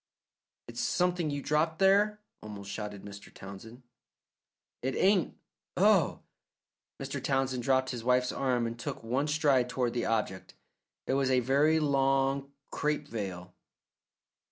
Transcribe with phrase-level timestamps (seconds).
[0.67, 3.31] "It's something you dropped there," almost shouted Mr.
[3.31, 3.83] Townsend.
[4.81, 5.37] "It ain't.
[5.77, 6.23] Oh!"
[6.99, 7.23] Mr.
[7.23, 10.55] Townsend dropped his wife's arm and took one stride toward the object.
[11.05, 13.53] It was a very long crape veil.